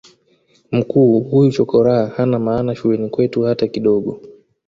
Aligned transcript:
mkuu 0.71 1.19
huyu 1.21 1.51
chokoraa 1.51 2.07
hana 2.07 2.39
maana 2.39 2.75
shuleni 2.75 3.09
kwetu 3.09 3.41
hata 3.41 3.67
kidogo 3.67 4.21